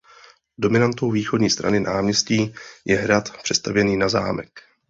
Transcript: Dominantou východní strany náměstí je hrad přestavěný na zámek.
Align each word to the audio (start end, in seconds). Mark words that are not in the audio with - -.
Dominantou 0.57 1.11
východní 1.11 1.49
strany 1.49 1.79
náměstí 1.79 2.55
je 2.85 2.97
hrad 2.97 3.37
přestavěný 3.43 3.97
na 3.97 4.09
zámek. 4.09 4.49